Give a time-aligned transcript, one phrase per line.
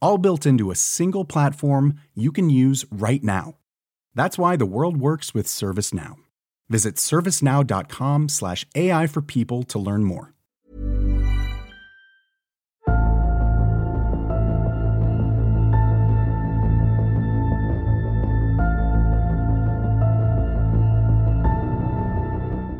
[0.00, 3.54] All built into a single platform you can use right now.
[4.14, 6.16] That's why the world works with ServiceNow.
[6.68, 10.34] Visit servicenow.com slash AI for people to learn more.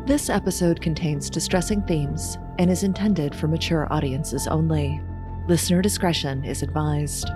[0.05, 4.99] This episode contains distressing themes and is intended for mature audiences only.
[5.49, 7.27] Listener discretion is advised.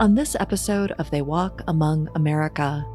[0.00, 2.86] On this episode of They Walk Among America,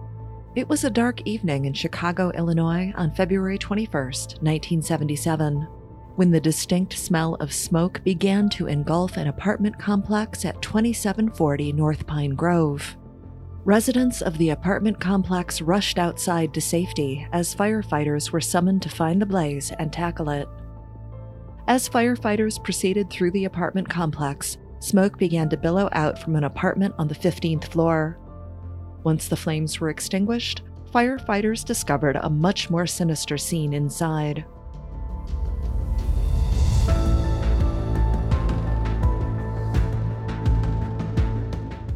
[0.55, 5.67] it was a dark evening in Chicago, Illinois on February 21st, 1977,
[6.15, 12.07] when the distinct smell of smoke began to engulf an apartment complex at 2740 North
[12.07, 12.97] Pine Grove.
[13.65, 19.21] Residents of the apartment complex rushed outside to safety as firefighters were summoned to find
[19.21, 20.49] the blaze and tackle it.
[21.69, 26.93] As firefighters proceeded through the apartment complex, smoke began to billow out from an apartment
[26.97, 28.19] on the 15th floor.
[29.05, 34.43] Once the flames were extinguished, firefighters discovered a much more sinister scene inside.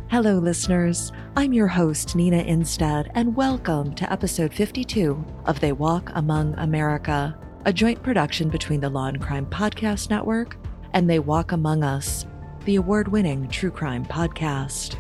[0.10, 1.12] Hello, listeners.
[1.36, 7.38] I'm your host, Nina Innsted, and welcome to episode 52 of They Walk Among America,
[7.66, 10.56] a joint production between the Law and Crime Podcast Network
[10.94, 12.26] and They Walk Among Us,
[12.64, 14.96] the award winning true crime podcast.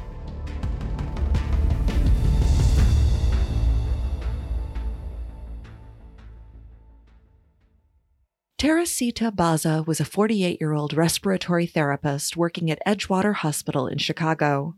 [8.57, 14.75] Teresita Baza was a 48 year old respiratory therapist working at Edgewater Hospital in Chicago.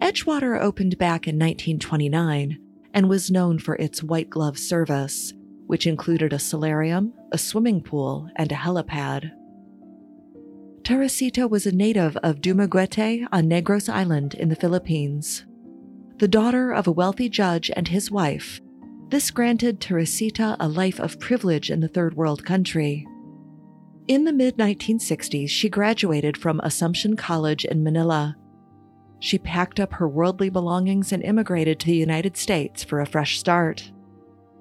[0.00, 2.58] Edgewater opened back in 1929
[2.94, 5.32] and was known for its white glove service,
[5.66, 9.30] which included a solarium, a swimming pool, and a helipad.
[10.84, 15.44] Teresita was a native of Dumaguete on Negros Island in the Philippines.
[16.16, 18.60] The daughter of a wealthy judge and his wife,
[19.10, 23.06] this granted Teresita a life of privilege in the third world country.
[24.06, 28.36] In the mid 1960s, she graduated from Assumption College in Manila.
[29.20, 33.38] She packed up her worldly belongings and immigrated to the United States for a fresh
[33.38, 33.90] start.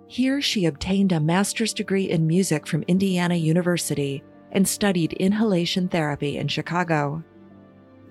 [0.07, 6.37] Here, she obtained a master's degree in music from Indiana University and studied inhalation therapy
[6.37, 7.23] in Chicago.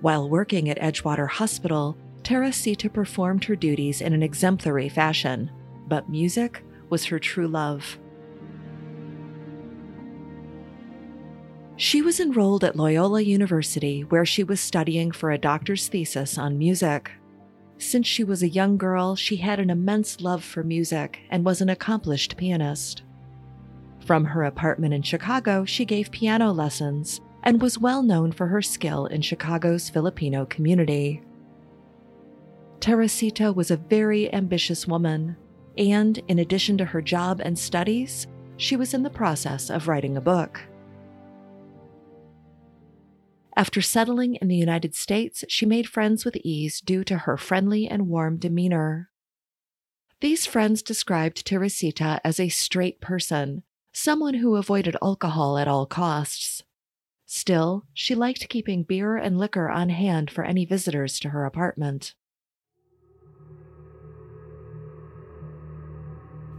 [0.02, 5.50] While working at Edgewater Hospital, Teresita performed her duties in an exemplary fashion,
[5.88, 7.98] but music was her true love.
[11.78, 16.56] She was enrolled at Loyola University, where she was studying for a doctor's thesis on
[16.56, 17.10] music.
[17.76, 21.60] Since she was a young girl, she had an immense love for music and was
[21.60, 23.02] an accomplished pianist.
[24.06, 28.62] From her apartment in Chicago, she gave piano lessons and was well known for her
[28.62, 31.22] skill in Chicago's Filipino community.
[32.80, 35.36] Teresita was a very ambitious woman,
[35.76, 38.26] and in addition to her job and studies,
[38.56, 40.62] she was in the process of writing a book.
[43.56, 47.88] After settling in the United States, she made friends with ease due to her friendly
[47.88, 49.10] and warm demeanor.
[50.20, 53.62] These friends described Teresita as a straight person,
[53.94, 56.64] someone who avoided alcohol at all costs.
[57.24, 62.14] Still, she liked keeping beer and liquor on hand for any visitors to her apartment.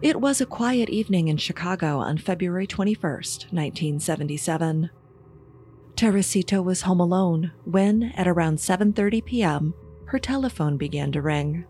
[0.02, 4.90] It was a quiet evening in Chicago on February 21, 1977.
[5.98, 9.74] Teresita was home alone when, at around 7:30 p.m.,
[10.06, 11.66] her telephone began to ring.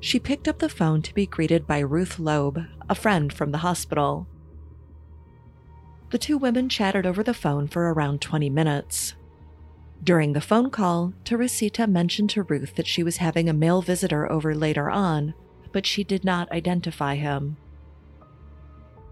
[0.00, 2.58] She picked up the phone to be greeted by Ruth Loeb,
[2.88, 4.26] a friend from the hospital.
[6.10, 9.14] The two women chatted over the phone for around 20 minutes.
[10.02, 14.30] During the phone call, Teresita mentioned to Ruth that she was having a male visitor
[14.30, 15.34] over later on,
[15.70, 17.58] but she did not identify him.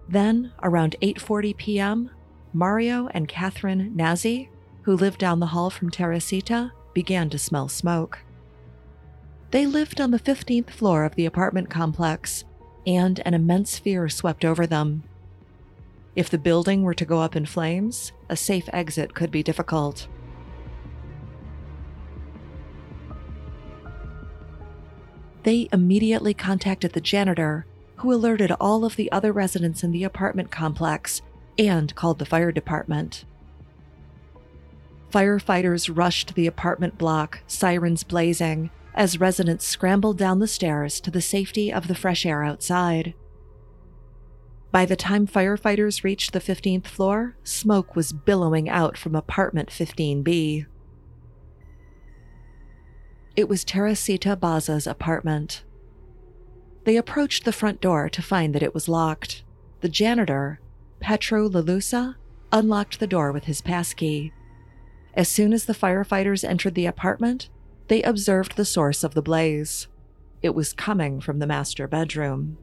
[0.09, 2.09] Then, around 8:40 p.m.,
[2.57, 4.49] Mario and Catherine Nazi,
[4.81, 8.17] who lived down the hall from Teresita, began to smell smoke.
[9.51, 12.45] They lived on the 15th floor of the apartment complex,
[12.87, 15.03] and an immense fear swept over them.
[16.15, 20.07] If the building were to go up in flames, a safe exit could be difficult.
[25.43, 27.67] They immediately contacted the janitor,
[27.97, 31.21] who alerted all of the other residents in the apartment complex
[31.57, 33.25] and called the fire department.
[35.11, 41.21] Firefighters rushed the apartment block, sirens blazing, as residents scrambled down the stairs to the
[41.21, 43.13] safety of the fresh air outside.
[44.71, 50.65] By the time firefighters reached the 15th floor, smoke was billowing out from apartment 15B.
[53.35, 55.63] It was Teresita Baza's apartment.
[56.83, 59.43] They approached the front door to find that it was locked.
[59.81, 60.59] The janitor,
[60.99, 62.15] Petro Lalusa,
[62.51, 64.33] unlocked the door with his passkey.
[65.13, 67.49] As soon as the firefighters entered the apartment,
[67.87, 69.87] they observed the source of the blaze.
[70.41, 72.57] It was coming from the master bedroom.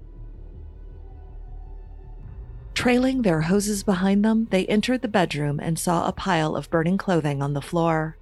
[2.74, 6.98] Trailing their hoses behind them, they entered the bedroom and saw a pile of burning
[6.98, 8.16] clothing on the floor.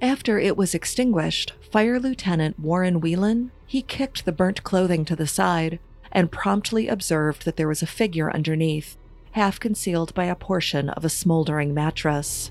[0.00, 5.26] After it was extinguished, Fire Lieutenant Warren Whelan, he kicked the burnt clothing to the
[5.26, 5.80] side
[6.12, 8.96] and promptly observed that there was a figure underneath,
[9.32, 12.50] half concealed by a portion of a smoldering mattress.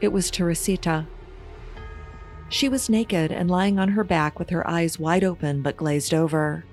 [0.00, 1.06] It was Teresita.
[2.48, 6.14] She was naked and lying on her back with her eyes wide open but glazed
[6.14, 6.64] over.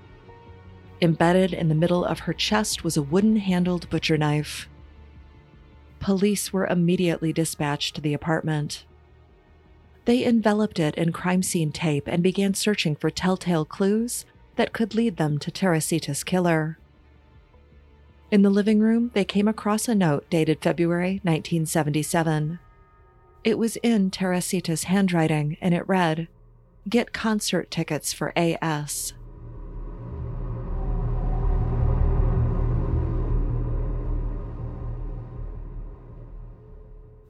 [1.01, 4.69] Embedded in the middle of her chest was a wooden handled butcher knife
[6.05, 8.85] police were immediately dispatched to the apartment.
[10.05, 14.23] They enveloped it in crime scene tape and began searching for telltale clues
[14.55, 16.77] that could lead them to Teresita's killer.
[18.31, 22.59] In the living room, they came across a note dated February 1977.
[23.43, 26.27] It was in Teresita's handwriting and it read,
[26.89, 29.13] Get concert tickets for AS.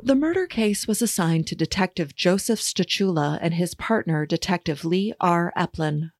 [0.01, 5.51] The murder case was assigned to Detective Joseph Stachula and his partner, Detective Lee R.
[5.57, 6.11] Eplin.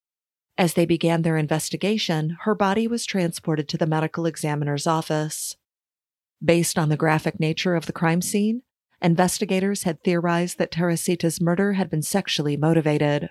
[0.58, 5.58] As they began their investigation, her body was transported to the medical examiner's office.
[6.44, 8.62] Based on the graphic nature of the crime scene,
[9.02, 13.30] investigators had theorized that Teresita's murder had been sexually motivated.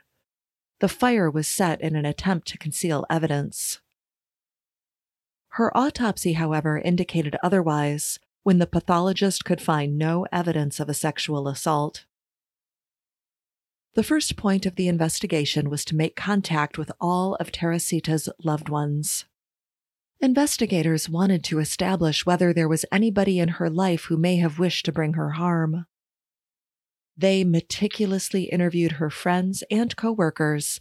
[0.80, 3.80] The fire was set in an attempt to conceal evidence.
[5.50, 11.48] Her autopsy, however, indicated otherwise, when the pathologist could find no evidence of a sexual
[11.48, 12.04] assault.
[13.94, 18.68] The first point of the investigation was to make contact with all of Teresita's loved
[18.68, 19.24] ones.
[20.20, 24.84] Investigators wanted to establish whether there was anybody in her life who may have wished
[24.86, 25.86] to bring her harm.
[27.16, 30.80] They meticulously interviewed her friends and coworkers,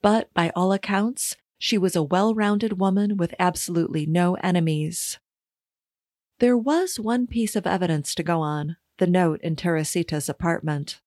[0.00, 5.18] but by all accounts, she was a well rounded woman with absolutely no enemies.
[6.38, 11.00] There was one piece of evidence to go on the note in Teresita's apartment.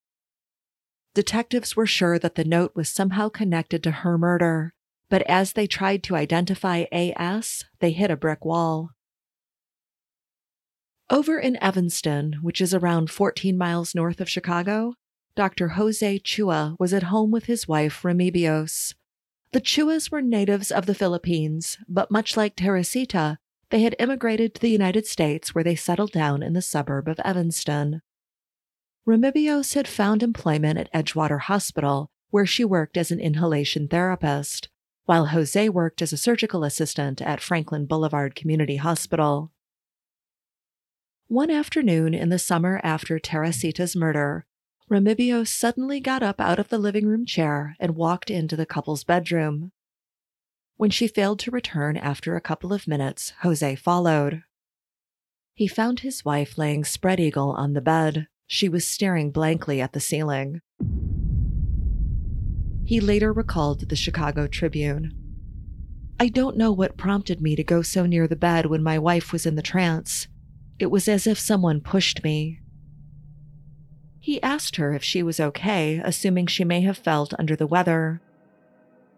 [1.17, 4.75] Detectives were sure that the note was somehow connected to her murder,
[5.09, 8.91] but as they tried to identify AS, they hit a brick wall.
[11.09, 14.93] Over in Evanston, which is around 14 miles north of Chicago,
[15.35, 15.69] Dr.
[15.69, 18.93] Jose Chua was at home with his wife, Remedios.
[19.53, 23.39] The Chuas were natives of the Philippines, but much like Teresita,
[23.71, 27.19] they had immigrated to the United States where they settled down in the suburb of
[27.25, 28.03] Evanston.
[29.07, 34.67] Remedios had found employment at Edgewater Hospital, where she worked as an inhalation therapist,
[35.05, 39.53] while Jose worked as a surgical assistant at Franklin Boulevard Community Hospital.
[41.27, 44.45] One afternoon in the summer after Teresita's murder,
[44.91, 49.05] Remedios suddenly got up out of the living room chair and walked into the couple's
[49.05, 49.71] bedroom.
[50.75, 54.43] When she failed to return after a couple of minutes, Jose followed.
[55.53, 58.27] He found his wife laying spread eagle on the bed.
[58.47, 60.61] She was staring blankly at the ceiling.
[62.85, 65.11] He later recalled the Chicago Tribune
[66.19, 69.31] I don't know what prompted me to go so near the bed when my wife
[69.31, 70.27] was in the trance.
[70.79, 72.59] It was as if someone pushed me.
[74.19, 78.19] He asked her if she was okay, assuming she may have felt under the weather.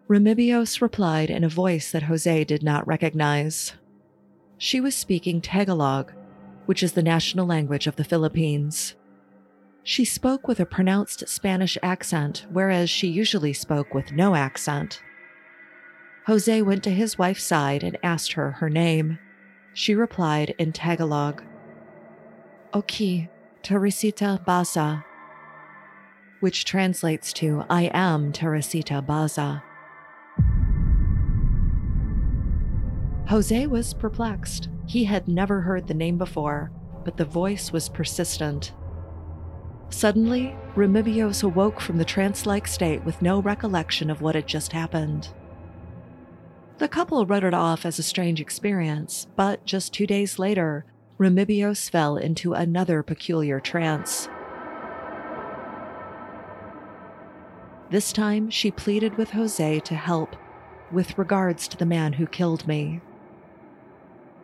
[0.09, 3.73] Remedios replied in a voice that Jose did not recognize.
[4.57, 6.11] She was speaking Tagalog,
[6.65, 8.95] which is the national language of the Philippines.
[9.83, 15.01] She spoke with a pronounced Spanish accent, whereas she usually spoke with no accent.
[16.27, 19.17] Jose went to his wife's side and asked her her name.
[19.73, 21.43] She replied in Tagalog,
[22.73, 23.29] Oki,
[23.63, 25.03] Teresita Baza,
[26.39, 29.63] which translates to I am Teresita Baza.
[33.27, 34.69] Jose was perplexed.
[34.87, 36.71] He had never heard the name before,
[37.05, 38.73] but the voice was persistent.
[39.89, 44.71] Suddenly, Remedios awoke from the trance like state with no recollection of what had just
[44.71, 45.29] happened.
[46.77, 50.85] The couple wrote it off as a strange experience, but just two days later,
[51.17, 54.29] Remedios fell into another peculiar trance.
[57.89, 60.35] This time, she pleaded with Jose to help
[60.91, 63.01] with regards to the man who killed me.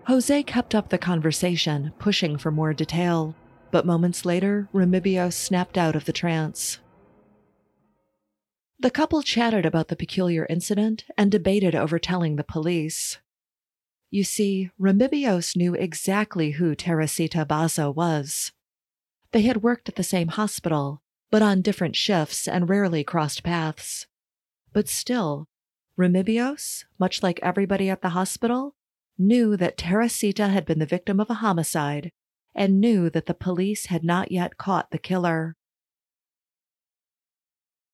[0.08, 3.36] Jose kept up the conversation, pushing for more detail,
[3.76, 6.80] but moments later, Remedios snapped out of the trance.
[8.80, 13.18] The couple chatted about the peculiar incident and debated over telling the police.
[14.10, 18.54] You see, Remedios knew exactly who Teresita Baza was.
[19.34, 24.08] They had worked at the same hospital, but on different shifts and rarely crossed paths.
[24.72, 25.50] But still,
[26.00, 28.74] Remedios, much like everybody at the hospital,
[29.18, 32.14] knew that Teresita had been the victim of a homicide
[32.56, 35.56] and knew that the police had not yet caught the killer.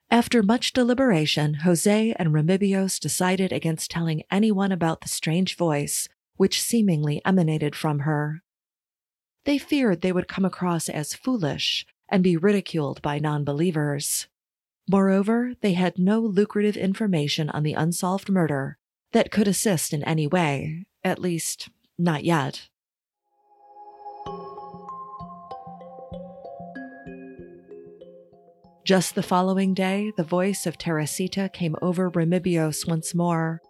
[0.09, 6.61] After much deliberation, Jose and Remedios decided against telling anyone about the strange voice which
[6.61, 8.41] seemingly emanated from her.
[9.45, 14.27] They feared they would come across as foolish and be ridiculed by non believers.
[14.89, 18.77] Moreover, they had no lucrative information on the unsolved murder
[19.13, 22.67] that could assist in any way, at least, not yet.
[28.83, 33.61] Just the following day, the voice of Teresita came over Remedios once more.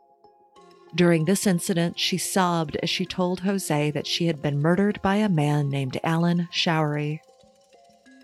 [0.95, 5.17] During this incident, she sobbed as she told Jose that she had been murdered by
[5.17, 7.19] a man named Alan Showery.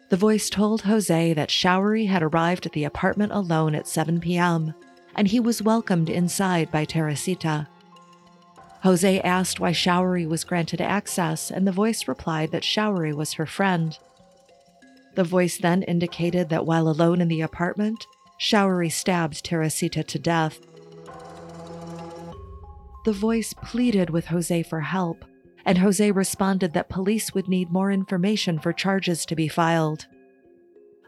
[0.09, 4.73] The voice told Jose that Showery had arrived at the apartment alone at 7 p.m.,
[5.13, 7.67] and he was welcomed inside by Teresita.
[8.83, 13.45] Jose asked why Showery was granted access, and the voice replied that Showery was her
[13.45, 13.97] friend.
[15.17, 18.05] The voice then indicated that while alone in the apartment,
[18.37, 20.59] Showery stabbed Teresita to death.
[23.03, 25.25] The voice pleaded with Jose for help,
[25.65, 30.05] and Jose responded that police would need more information for charges to be filed.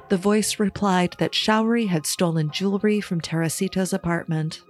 [0.08, 4.64] The voice replied that Showery had stolen jewelry from Teresita's apartment.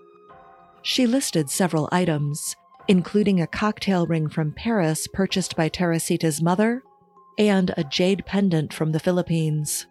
[0.81, 2.57] She listed several items,
[2.89, 6.83] including a cocktail ring from Paris purchased by Teresita's mother
[7.39, 9.87] and a jade pendant from the Philippines.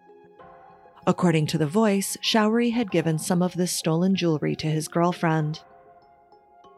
[1.07, 5.61] According to the voice, Showery had given some of this stolen jewelry to his girlfriend.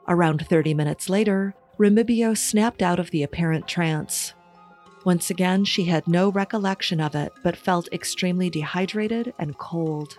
[0.07, 4.33] Around 30 minutes later, Remedios snapped out of the apparent trance.
[5.03, 10.15] Once again, she had no recollection of it, but felt extremely dehydrated and cold.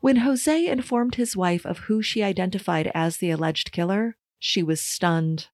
[0.00, 4.82] When Jose informed his wife of who she identified as the alleged killer, she was
[4.82, 5.46] stunned.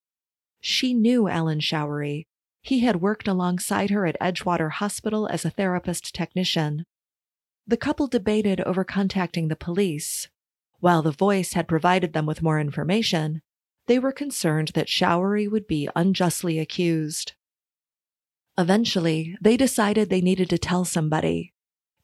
[0.63, 2.27] She knew Alan Showery.
[2.63, 6.87] He had worked alongside her at Edgewater Hospital as a therapist technician.
[7.67, 10.29] The couple debated over contacting the police.
[10.81, 13.43] While the voice had provided them with more information,
[13.89, 17.35] they were concerned that Showery would be unjustly accused.
[18.57, 21.53] Eventually, they decided they needed to tell somebody.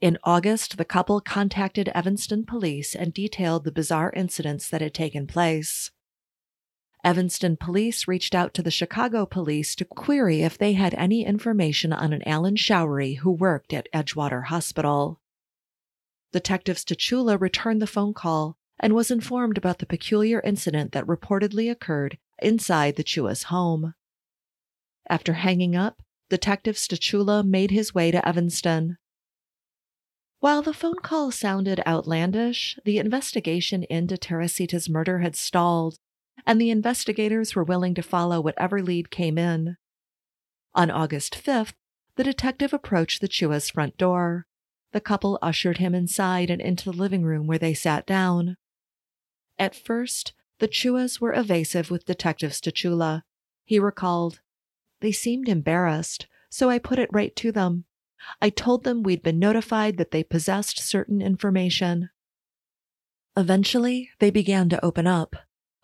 [0.02, 5.26] In August, the couple contacted Evanston police and detailed the bizarre incidents that had taken
[5.26, 5.90] place.
[7.04, 11.92] Evanston police reached out to the Chicago police to query if they had any information
[11.92, 15.20] on an Alan Showery who worked at Edgewater Hospital.
[16.32, 21.70] Detective Stachula returned the phone call and was informed about the peculiar incident that reportedly
[21.70, 23.94] occurred inside the Chua's home.
[25.08, 28.96] After hanging up, Detective Stachula made his way to Evanston.
[30.40, 35.98] While the phone call sounded outlandish, the investigation into Teresita's murder had stalled
[36.46, 39.76] and the investigators were willing to follow whatever lead came in.
[40.74, 41.74] On August 5th,
[42.16, 44.46] the detective approached the Chua's front door.
[44.92, 48.56] The couple ushered him inside and into the living room where they sat down.
[49.58, 53.22] At first, the Chuas were evasive with Detective Stachula.
[53.64, 54.40] He recalled,
[55.00, 57.84] They seemed embarrassed, so I put it right to them.
[58.40, 62.10] I told them we'd been notified that they possessed certain information.
[63.36, 65.36] Eventually, they began to open up.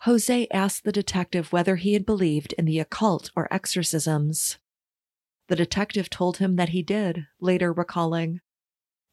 [0.05, 4.57] Jose asked the detective whether he had believed in the occult or exorcisms.
[5.47, 8.39] The detective told him that he did, later recalling,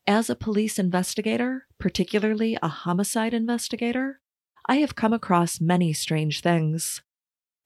[0.06, 4.22] As a police investigator, particularly a homicide investigator,
[4.64, 7.02] I have come across many strange things.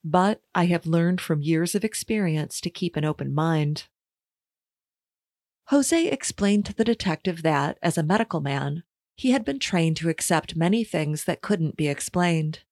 [0.03, 3.85] But I have learned from years of experience to keep an open mind.
[5.67, 8.83] Jose explained to the detective that, as a medical man,
[9.15, 12.65] he had been trained to accept many things that couldn't be explained.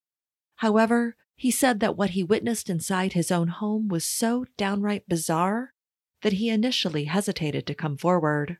[0.60, 5.72] However, he said that what he witnessed inside his own home was so downright bizarre
[6.20, 8.58] that he initially hesitated to come forward.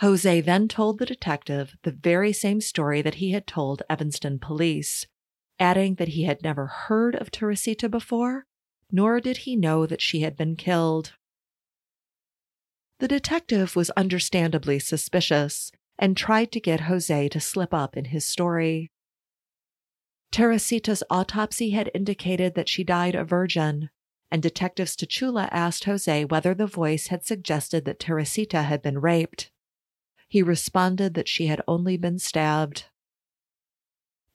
[0.00, 5.06] Jose then told the detective the very same story that he had told Evanston police,
[5.60, 8.46] adding that he had never heard of Teresita before,
[8.90, 11.12] nor did he know that she had been killed.
[12.98, 18.26] The detective was understandably suspicious and tried to get Jose to slip up in his
[18.26, 18.90] story.
[20.32, 23.90] Teresita's autopsy had indicated that she died a virgin,
[24.30, 29.50] and Detective Stachula asked Jose whether the voice had suggested that Teresita had been raped.
[30.28, 32.86] He responded that she had only been stabbed.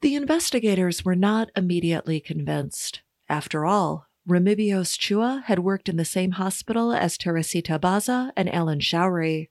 [0.02, 3.02] The investigators were not immediately convinced.
[3.28, 8.82] After all, Remedios Chua had worked in the same hospital as Teresita Baza and Alan
[8.82, 9.50] Showery.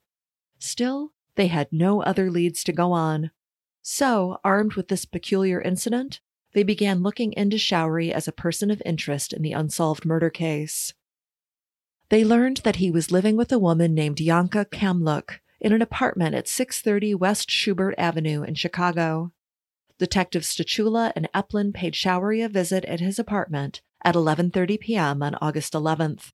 [0.59, 3.31] Still, they had no other leads to go on.
[3.81, 6.21] So, armed with this peculiar incident,
[6.57, 10.91] they began looking into Showery as a person of interest in the unsolved murder case.
[12.09, 16.33] They learned that he was living with a woman named Yanka Kamluk in an apartment
[16.33, 19.33] at 630 West Schubert Avenue in Chicago.
[19.99, 25.21] Detectives Stachula and Eplin paid Showery a visit at his apartment at 11:30 p.m.
[25.21, 26.31] on August 11th.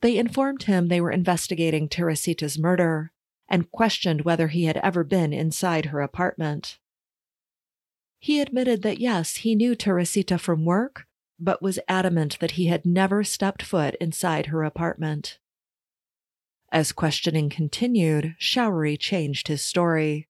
[0.00, 3.12] They informed him they were investigating Teresita's murder
[3.48, 6.80] and questioned whether he had ever been inside her apartment.
[8.18, 11.06] He admitted that yes, he knew Teresita from work,
[11.38, 15.38] but was adamant that he had never stepped foot inside her apartment.
[16.70, 20.28] As questioning continued, Showery changed his story.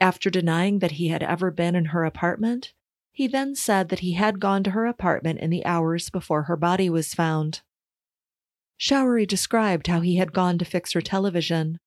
[0.00, 2.72] After denying that he had ever been in her apartment,
[3.12, 6.56] he then said that he had gone to her apartment in the hours before her
[6.56, 7.60] body was found.
[8.78, 11.78] Showery described how he had gone to fix her television,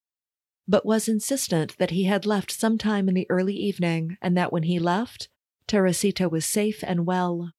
[0.68, 4.64] but was insistent that he had left sometime in the early evening and that when
[4.64, 5.30] he left,
[5.68, 7.52] Teresita was safe and well.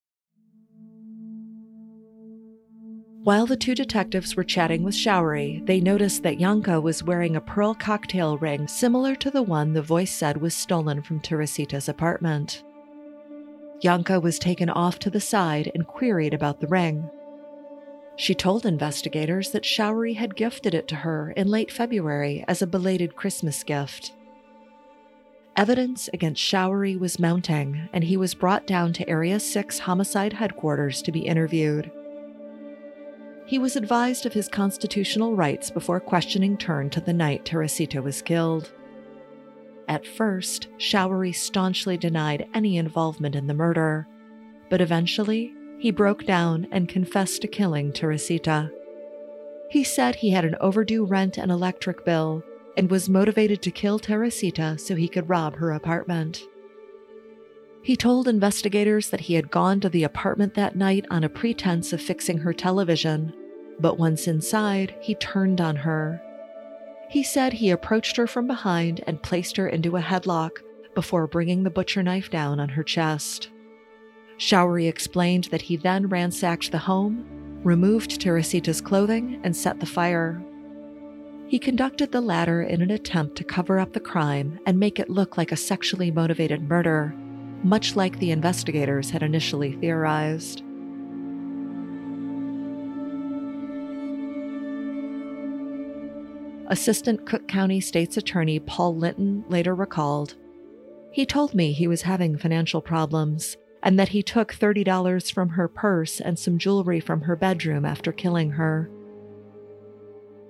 [3.23, 7.41] While the two detectives were chatting with Showery, they noticed that Yanka was wearing a
[7.41, 12.63] pearl cocktail ring similar to the one the voice said was stolen from Teresita's apartment.
[13.81, 17.11] Yanka was taken off to the side and queried about the ring.
[18.17, 22.67] She told investigators that Showery had gifted it to her in late February as a
[22.67, 24.13] belated Christmas gift.
[25.55, 31.03] Evidence against Showery was mounting, and he was brought down to Area 6 Homicide Headquarters
[31.03, 31.91] to be interviewed.
[33.47, 38.21] He was advised of his constitutional rights before questioning turned to the night Teresita was
[38.21, 38.73] killed.
[39.89, 44.09] At first, Showery staunchly denied any involvement in the murder,
[44.69, 48.71] but eventually, he broke down and confessed to killing Teresita.
[49.71, 52.43] He said he had an overdue rent and electric bill
[52.77, 56.43] and was motivated to kill Teresita so he could rob her apartment.
[57.83, 61.93] He told investigators that he had gone to the apartment that night on a pretense
[61.93, 63.33] of fixing her television,
[63.79, 66.21] but once inside, he turned on her
[67.09, 70.59] he said he approached her from behind and placed her into a headlock
[70.95, 73.51] before bringing the butcher knife down on her chest.
[74.39, 77.25] Showery explained that he then ransacked the home,
[77.63, 80.43] removed Teresita's clothing, and set the fire.
[81.49, 85.09] He conducted the latter in an attempt to cover up the crime and make it
[85.09, 87.15] look like a sexually motivated murder,
[87.63, 90.63] much like the investigators had initially theorized.
[96.69, 100.35] Assistant Cook County State's Attorney Paul Linton later recalled
[101.13, 105.69] He told me he was having financial problems and that he took $30 from her
[105.69, 108.91] purse and some jewelry from her bedroom after killing her.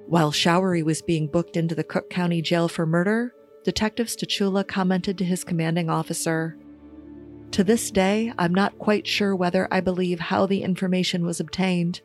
[0.07, 5.19] While Showery was being booked into the Cook County Jail for murder, Detective Stachula commented
[5.19, 6.57] to his commanding officer
[7.51, 12.01] To this day, I'm not quite sure whether I believe how the information was obtained.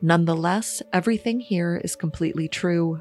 [0.00, 3.00] Nonetheless, everything here is completely true.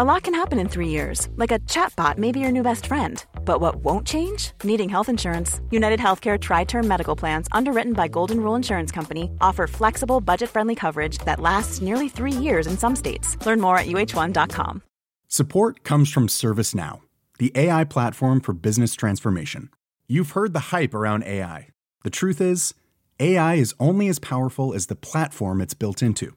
[0.00, 2.86] A lot can happen in three years, like a chatbot may be your new best
[2.86, 4.52] friend But what won't change?
[4.64, 5.60] Needing health insurance.
[5.70, 10.48] United Healthcare Tri Term Medical Plans, underwritten by Golden Rule Insurance Company, offer flexible, budget
[10.48, 13.36] friendly coverage that lasts nearly three years in some states.
[13.44, 14.82] Learn more at uh1.com.
[15.28, 17.00] Support comes from ServiceNow,
[17.38, 19.68] the AI platform for business transformation.
[20.08, 21.68] You've heard the hype around AI.
[22.04, 22.72] The truth is,
[23.18, 26.36] AI is only as powerful as the platform it's built into.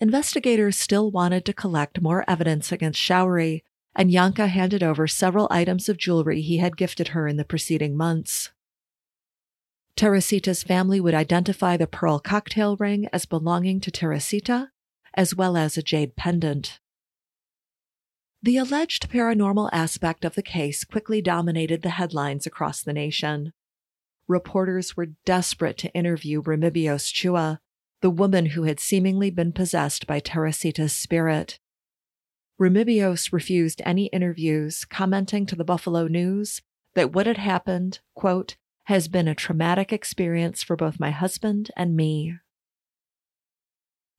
[0.00, 3.62] Investigators still wanted to collect more evidence against Showery,
[3.94, 7.96] and Yanka handed over several items of jewelry he had gifted her in the preceding
[7.96, 8.50] months.
[9.96, 14.70] Teresita's family would identify the pearl cocktail ring as belonging to Teresita,
[15.12, 16.80] as well as a jade pendant.
[18.42, 23.52] The alleged paranormal aspect of the case quickly dominated the headlines across the nation.
[24.26, 27.58] Reporters were desperate to interview Remedios Chua,
[28.00, 31.58] the woman who had seemingly been possessed by Teresita's spirit.
[32.58, 36.62] Remedios refused any interviews, commenting to the Buffalo News
[36.94, 41.96] that what had happened, quote, has been a traumatic experience for both my husband and
[41.96, 42.36] me.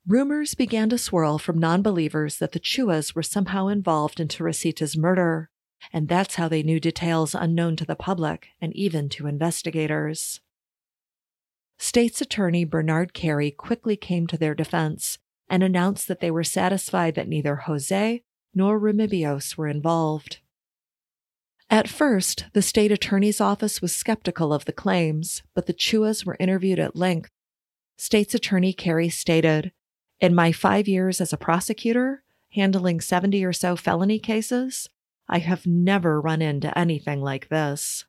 [0.07, 4.97] Rumors began to swirl from non believers that the Chuas were somehow involved in Teresita's
[4.97, 5.51] murder,
[5.93, 10.39] and that's how they knew details unknown to the public and even to investigators.
[11.81, 15.17] State's Attorney Bernard Carey quickly came to their defense
[15.49, 18.21] and announced that they were satisfied that neither Jose
[18.53, 20.37] nor Remedios were involved.
[21.71, 26.37] At first, the state attorney's office was skeptical of the claims, but the Chuas were
[26.39, 27.31] interviewed at length.
[27.97, 29.71] State's Attorney Carey stated,
[30.19, 34.87] In my five years as a prosecutor, handling 70 or so felony cases,
[35.27, 38.05] I have never run into anything like this.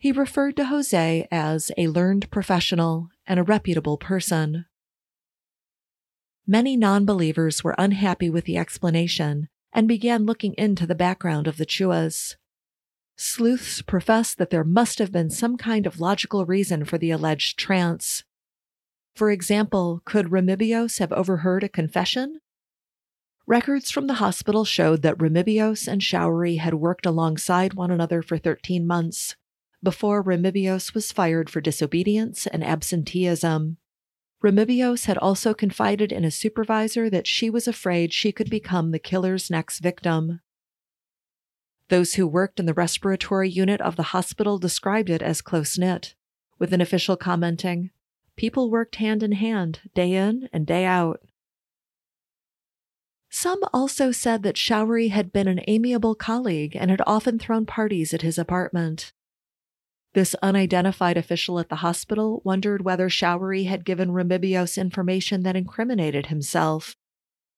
[0.00, 4.64] He referred to Jose as a learned professional and a reputable person.
[6.46, 11.58] Many non believers were unhappy with the explanation and began looking into the background of
[11.58, 12.36] the Chuas.
[13.18, 17.58] Sleuths professed that there must have been some kind of logical reason for the alleged
[17.58, 18.24] trance.
[19.14, 22.40] For example, could Remedios have overheard a confession?
[23.46, 28.38] Records from the hospital showed that Remedios and Showery had worked alongside one another for
[28.38, 29.36] 13 months
[29.82, 33.78] before Remedios was fired for disobedience and absenteeism.
[34.42, 38.98] Remedios had also confided in a supervisor that she was afraid she could become the
[38.98, 40.40] killer's next victim.
[41.88, 46.14] Those who worked in the respiratory unit of the hospital described it as close knit,
[46.58, 47.90] with an official commenting,
[48.40, 51.20] People worked hand in hand, day in and day out.
[53.28, 58.14] Some also said that Showery had been an amiable colleague and had often thrown parties
[58.14, 59.12] at his apartment.
[60.12, 66.26] This unidentified official at the hospital wondered whether Showery had given Remedios information that incriminated
[66.26, 66.96] himself.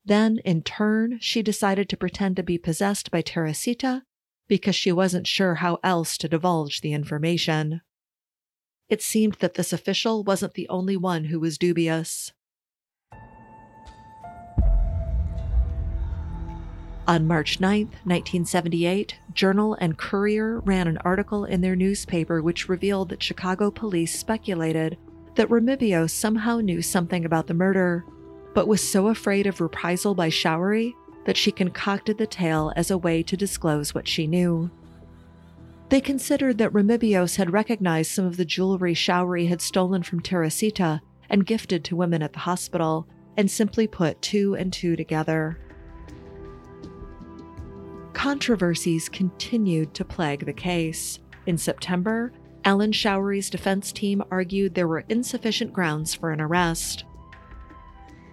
[0.05, 4.03] Then, in turn, she decided to pretend to be possessed by Teresita
[4.49, 7.81] because she wasn't sure how else to divulge the information.
[8.89, 12.33] It seemed that this official wasn't the only one who was dubious.
[17.09, 23.09] On March 9, 1978, Journal and Courier ran an article in their newspaper which revealed
[23.09, 24.97] that Chicago police speculated
[25.35, 28.05] that Remedios somehow knew something about the murder,
[28.55, 32.99] but was so afraid of reprisal by Showery that she concocted the tale as a
[32.99, 34.71] way to disclose what she knew.
[35.89, 41.01] They considered that Remedios had recognized some of the jewelry Showery had stolen from Teresita
[41.29, 45.59] and gifted to women at the hospital, and simply put two and two together
[48.13, 51.19] controversies continued to plague the case.
[51.47, 52.33] In September,
[52.65, 57.05] Alan Showery's defense team argued there were insufficient grounds for an arrest.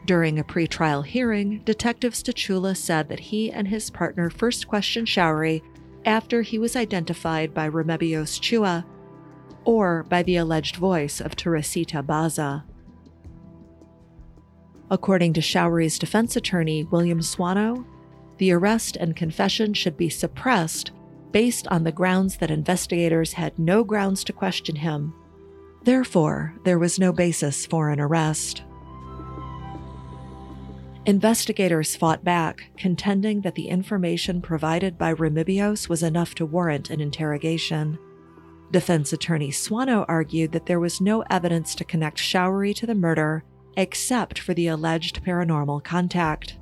[0.06, 5.62] During a pretrial hearing, Detective Stachula said that he and his partner first questioned Showery
[6.06, 8.86] after he was identified by Remedios Chua
[9.66, 12.66] or by the alleged voice of Teresita Baza.
[14.92, 17.86] According to Showery's defense attorney, William Swano,
[18.40, 20.92] the arrest and confession should be suppressed
[21.32, 25.14] based on the grounds that investigators had no grounds to question him.
[25.84, 28.64] Therefore, there was no basis for an arrest.
[31.06, 37.00] Investigators fought back, contending that the information provided by Remedios was enough to warrant an
[37.00, 37.98] interrogation.
[38.72, 43.44] Defense attorney Swano argued that there was no evidence to connect Showery to the murder
[43.78, 46.58] except for the alleged paranormal contact.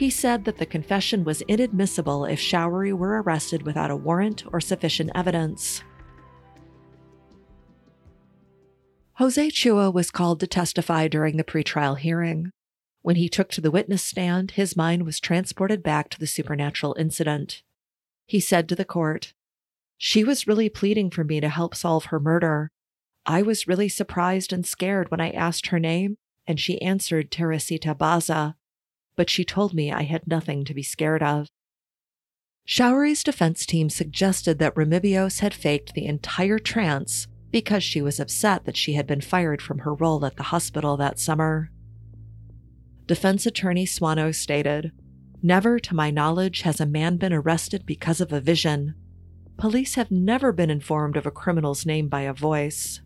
[0.00, 4.58] He said that the confession was inadmissible if Showery were arrested without a warrant or
[4.58, 5.84] sufficient evidence.
[9.16, 12.50] Jose Chua was called to testify during the pretrial hearing.
[13.02, 16.96] When he took to the witness stand, his mind was transported back to the supernatural
[16.98, 17.62] incident.
[18.26, 19.34] He said to the court,
[19.98, 22.70] She was really pleading for me to help solve her murder.
[23.26, 27.94] I was really surprised and scared when I asked her name, and she answered Teresita
[27.94, 28.56] Baza,
[29.20, 31.46] but she told me I had nothing to be scared of.
[32.64, 38.64] Showery's defense team suggested that Remedios had faked the entire trance because she was upset
[38.64, 41.70] that she had been fired from her role at the hospital that summer.
[43.04, 44.90] Defense attorney Swano stated
[45.42, 48.94] Never, to my knowledge, has a man been arrested because of a vision.
[49.58, 53.02] Police have never been informed of a criminal's name by a voice.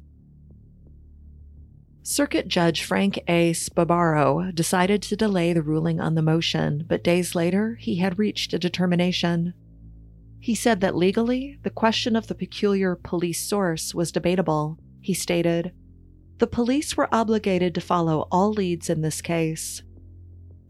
[2.06, 3.54] Circuit Judge Frank A.
[3.54, 8.52] Sbarbaro decided to delay the ruling on the motion, but days later he had reached
[8.52, 9.54] a determination.
[10.38, 14.78] He said that legally, the question of the peculiar police source was debatable.
[15.00, 15.72] He stated,
[16.40, 19.82] The police were obligated to follow all leads in this case.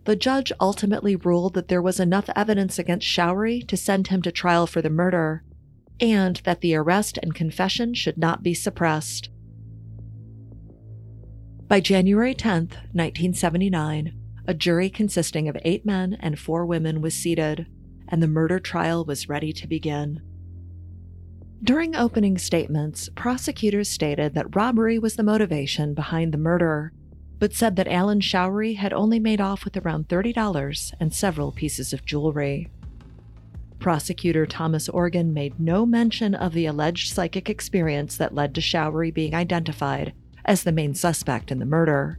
[0.04, 4.30] The judge ultimately ruled that there was enough evidence against Showery to send him to
[4.30, 5.42] trial for the murder,
[5.98, 9.30] and that the arrest and confession should not be suppressed.
[11.74, 14.12] By January 10, 1979,
[14.46, 17.66] a jury consisting of eight men and four women was seated
[18.06, 20.22] and the murder trial was ready to begin.
[21.64, 26.92] During opening statements, prosecutors stated that robbery was the motivation behind the murder,
[27.40, 31.92] but said that Alan Showery had only made off with around $30 and several pieces
[31.92, 32.70] of jewelry.
[33.80, 39.10] Prosecutor Thomas Organ made no mention of the alleged psychic experience that led to Showery
[39.10, 40.12] being identified
[40.44, 42.18] as the main suspect in the murder.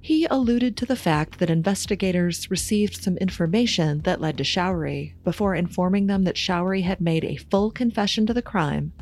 [0.00, 5.54] He alluded to the fact that investigators received some information that led to Showery before
[5.54, 8.92] informing them that Showery had made a full confession to the crime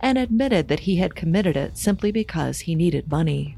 [0.00, 3.56] and admitted that he had committed it simply because he needed money.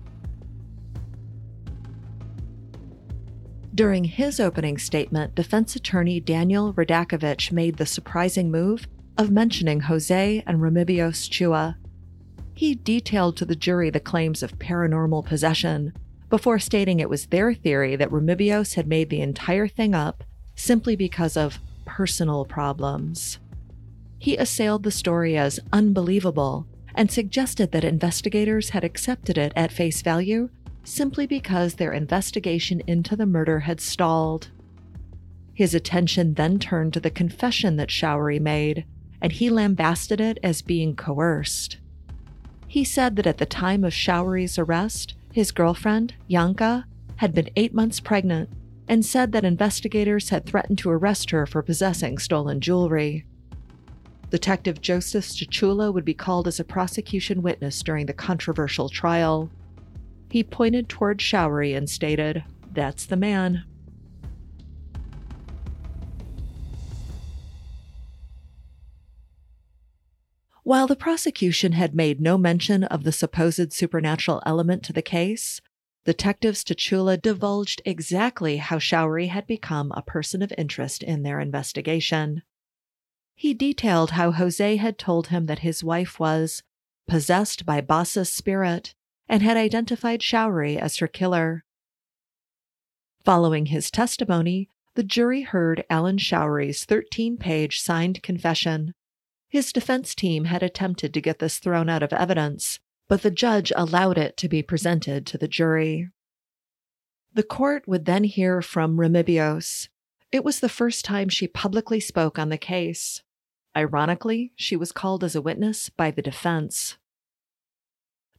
[3.78, 10.42] During his opening statement, defense attorney Daniel Radakovich made the surprising move of mentioning Jose
[10.44, 11.76] and Remedios Chua.
[12.58, 15.92] He detailed to the jury the claims of paranormal possession
[16.28, 20.24] before stating it was their theory that Remedios had made the entire thing up
[20.56, 23.38] simply because of personal problems.
[24.18, 26.66] He assailed the story as unbelievable
[26.96, 30.48] and suggested that investigators had accepted it at face value
[30.82, 34.50] simply because their investigation into the murder had stalled.
[35.54, 38.84] His attention then turned to the confession that Showery made,
[39.22, 41.76] and he lambasted it as being coerced.
[42.68, 46.84] He said that at the time of Showery's arrest, his girlfriend, Yanka,
[47.16, 48.50] had been eight months pregnant
[48.86, 53.24] and said that investigators had threatened to arrest her for possessing stolen jewelry.
[54.30, 59.50] Detective Joseph Stachula would be called as a prosecution witness during the controversial trial.
[60.30, 63.64] He pointed toward Showery and stated, That's the man.
[70.68, 75.62] While the prosecution had made no mention of the supposed supernatural element to the case,
[76.04, 82.42] Detective Stachula divulged exactly how Showery had become a person of interest in their investigation.
[83.34, 86.62] He detailed how Jose had told him that his wife was
[87.06, 88.94] possessed by Baza's spirit
[89.26, 91.64] and had identified Showery as her killer.
[93.24, 98.92] Following his testimony, the jury heard Alan Showery's 13 page signed confession,
[99.48, 103.72] his defense team had attempted to get this thrown out of evidence, but the judge
[103.74, 106.10] allowed it to be presented to the jury.
[107.32, 109.88] The court would then hear from Remedios.
[110.30, 113.22] It was the first time she publicly spoke on the case.
[113.76, 116.98] Ironically, she was called as a witness by the defense.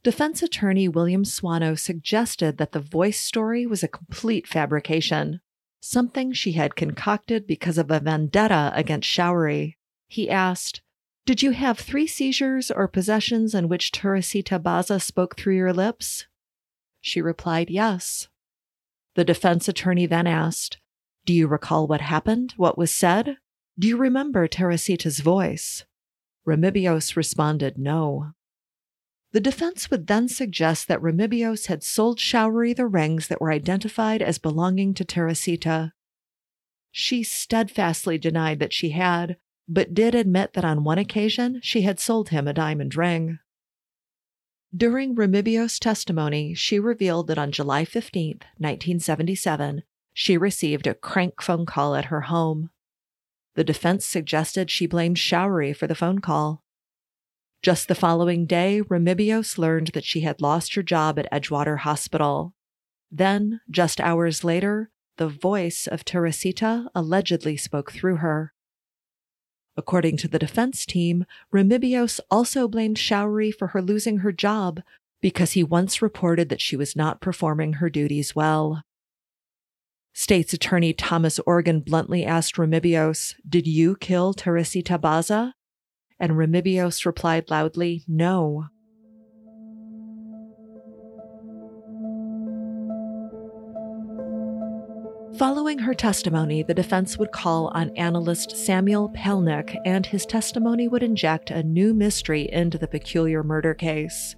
[0.02, 5.40] Defense attorney William Swano suggested that the voice story was a complete fabrication,
[5.80, 9.76] something she had concocted because of a vendetta against Showery.
[10.08, 10.82] He asked,
[11.26, 16.26] did you have three seizures or possessions in which Teresita Baza spoke through your lips?
[17.00, 18.28] She replied, Yes.
[19.14, 20.78] The defense attorney then asked,
[21.26, 23.36] Do you recall what happened, what was said?
[23.78, 25.84] Do you remember Teresita's voice?
[26.46, 28.32] Remedios responded, No.
[29.32, 34.22] The defense would then suggest that Remedios had sold Showery the rings that were identified
[34.22, 35.92] as belonging to Teresita.
[36.90, 39.36] She steadfastly denied that she had,
[39.72, 43.38] but did admit that on one occasion she had sold him a diamond ring.
[44.76, 51.66] During Remedios' testimony, she revealed that on July 15, 1977, she received a crank phone
[51.66, 52.70] call at her home.
[53.54, 56.64] The defense suggested she blamed Showery for the phone call.
[57.62, 62.54] Just the following day, Remedios learned that she had lost her job at Edgewater Hospital.
[63.10, 68.52] Then, just hours later, the voice of Teresita allegedly spoke through her.
[69.80, 74.82] According to the defense team, Remedios also blamed Showery for her losing her job
[75.22, 78.82] because he once reported that she was not performing her duties well.
[80.12, 85.54] State's Attorney Thomas Organ bluntly asked Remedios, Did you kill Teresita Baza?
[86.18, 88.66] And Remedios replied loudly, No.
[95.36, 101.04] Following her testimony, the defense would call on analyst Samuel Palahniuk, and his testimony would
[101.04, 104.34] inject a new mystery into the peculiar murder case.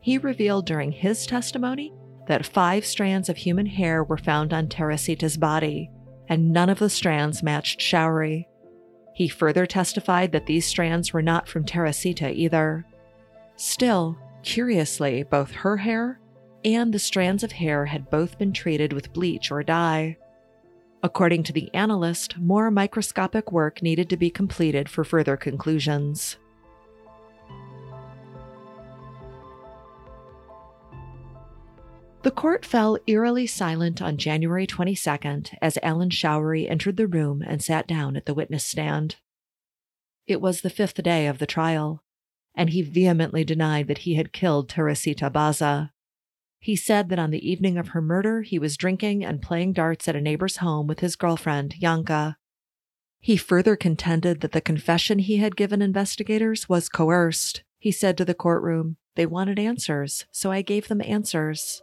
[0.00, 1.92] He revealed during his testimony
[2.26, 5.90] that five strands of human hair were found on Teresita's body,
[6.28, 8.46] and none of the strands matched Showery.
[9.14, 12.84] He further testified that these strands were not from Teresita either.
[13.56, 16.20] Still, curiously, both her hair
[16.64, 20.16] and the strands of hair had both been treated with bleach or dye.
[21.02, 26.38] According to the analyst, more microscopic work needed to be completed for further conclusions.
[32.22, 37.62] The court fell eerily silent on January 22nd as Alan Showery entered the room and
[37.62, 39.16] sat down at the witness stand.
[40.26, 42.02] It was the fifth day of the trial,
[42.54, 45.92] and he vehemently denied that he had killed Teresita Baza.
[46.64, 50.08] He said that on the evening of her murder, he was drinking and playing darts
[50.08, 52.38] at a neighbor's home with his girlfriend, Yanka.
[53.20, 57.64] He further contended that the confession he had given investigators was coerced.
[57.78, 61.82] He said to the courtroom, They wanted answers, so I gave them answers.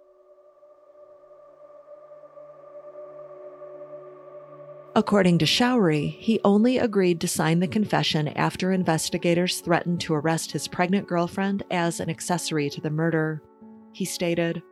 [4.95, 10.53] According to Showery, he only agreed to sign the confession after investigators threatened to arrest
[10.53, 13.43] his pregnant girlfriend as an accessory to the murder.
[13.93, 14.63] He stated,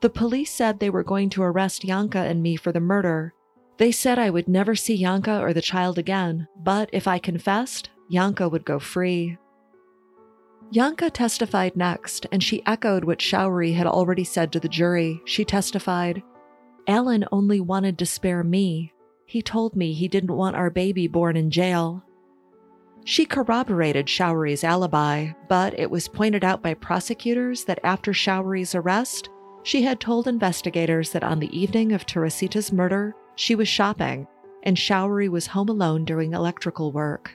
[0.00, 3.32] The police said they were going to arrest Yanka and me for the murder.
[3.78, 7.90] They said I would never see Yanka or the child again, but if I confessed,
[8.08, 9.38] Yanka would go free.
[10.70, 15.20] Yanka testified next, and she echoed what Showery had already said to the jury.
[15.24, 16.22] She testified,
[16.88, 18.92] Alan only wanted to spare me.
[19.26, 22.04] He told me he didn't want our baby born in jail.
[23.04, 29.28] She corroborated Showery's alibi, but it was pointed out by prosecutors that after Showery's arrest,
[29.66, 34.28] she had told investigators that on the evening of Teresita's murder, she was shopping
[34.62, 37.32] and Showery was home alone doing electrical work.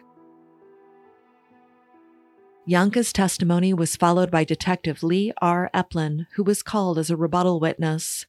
[2.65, 5.69] Yanka's testimony was followed by Detective Lee R.
[5.73, 8.25] Eplin, who was called as a rebuttal witness.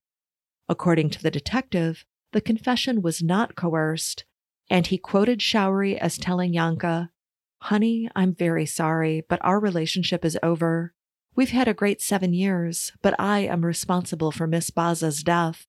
[0.68, 4.24] According to the detective, the confession was not coerced,
[4.68, 7.12] and he quoted Showery as telling Yanka,
[7.58, 10.92] Honey, I'm very sorry, but our relationship is over.
[11.34, 15.66] We've had a great seven years, but I am responsible for Miss Baza's death.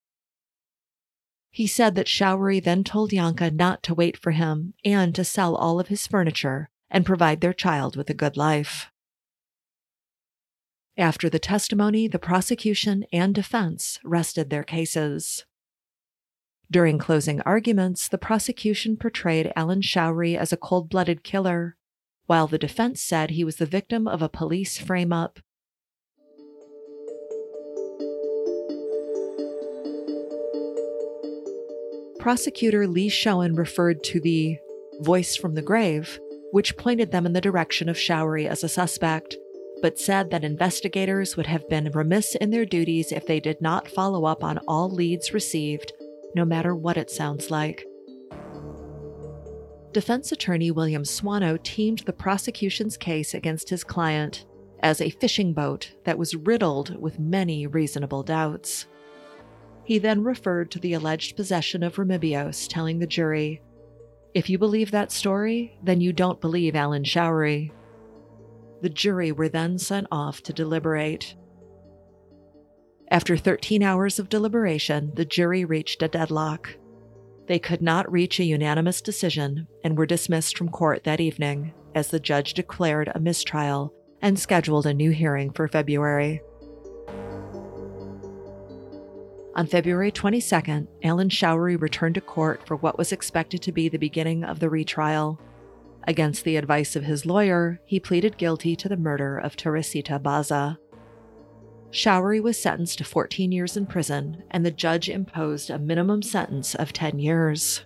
[1.51, 5.55] He said that Showery then told Yanka not to wait for him and to sell
[5.55, 8.91] all of his furniture and provide their child with a good life.
[10.97, 15.45] After the testimony, the prosecution and defense rested their cases.
[16.69, 21.77] During closing arguments, the prosecution portrayed Alan Showery as a cold blooded killer,
[22.25, 25.39] while the defense said he was the victim of a police frame up.
[32.23, 34.57] Prosecutor Lee Schoen referred to the
[35.01, 39.35] voice from the grave, which pointed them in the direction of Showery as a suspect,
[39.81, 43.89] but said that investigators would have been remiss in their duties if they did not
[43.89, 45.91] follow up on all leads received
[46.33, 47.85] no matter what it sounds like.
[49.91, 54.45] Defense attorney William Swano teamed the prosecution's case against his client
[54.79, 58.85] as a fishing boat that was riddled with many reasonable doubts.
[59.85, 63.61] He then referred to the alleged possession of Remedios, telling the jury,
[64.33, 67.71] If you believe that story, then you don't believe Alan Showery.
[68.81, 71.35] The jury were then sent off to deliberate.
[73.09, 76.69] After 13 hours of deliberation, the jury reached a deadlock.
[77.47, 82.07] They could not reach a unanimous decision and were dismissed from court that evening as
[82.07, 86.41] the judge declared a mistrial and scheduled a new hearing for February.
[89.55, 93.99] On February 22nd, Alan Showery returned to court for what was expected to be the
[93.99, 95.39] beginning of the retrial.
[96.07, 100.79] Against the advice of his lawyer, he pleaded guilty to the murder of Teresita Baza.
[101.91, 106.73] Showery was sentenced to 14 years in prison, and the judge imposed a minimum sentence
[106.73, 107.85] of 10 years.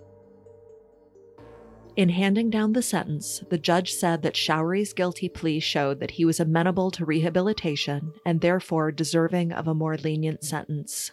[1.96, 6.24] In handing down the sentence, the judge said that Showery's guilty plea showed that he
[6.24, 11.12] was amenable to rehabilitation and therefore deserving of a more lenient sentence.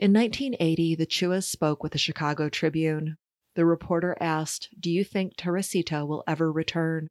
[0.00, 3.18] In 1980, the Chuas spoke with the Chicago Tribune.
[3.54, 7.08] The reporter asked, Do you think Teresita will ever return?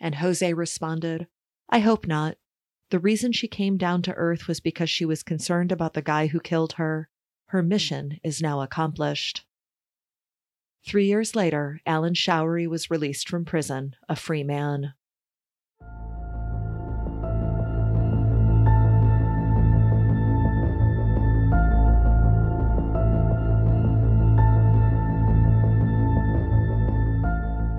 [0.00, 1.28] And Jose responded,
[1.68, 2.36] I hope not.
[2.90, 6.26] The reason she came down to earth was because she was concerned about the guy
[6.26, 7.08] who killed her.
[7.50, 9.46] Her mission is now accomplished.
[10.84, 14.94] Three years later, Alan Showery was released from prison, a free man.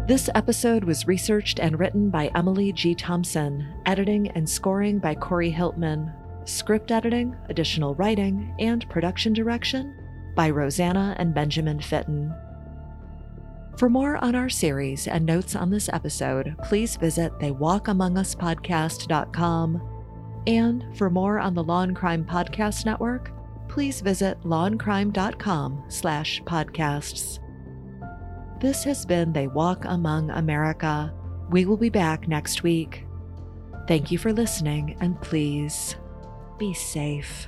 [0.08, 2.96] This episode was researched and written by Emily G.
[2.96, 6.14] Thompson, editing and scoring by Kory Hilpmann,
[6.48, 9.94] script editing, additional writing, and production direction
[10.34, 12.34] by Rosanna and Benjamin Fitton.
[13.76, 19.82] For more on our series and notes on this episode, please visit theywalkamonguspodcast.com.
[20.48, 23.34] And for more on the Law and Crime Podcast Network,
[23.68, 27.40] please visit lawandcrime.com slash podcasts.
[28.60, 31.14] This has been They Walk Among America.
[31.52, 33.06] We will be back next week.
[33.88, 35.96] Thank you for listening, and please
[36.58, 37.48] be safe.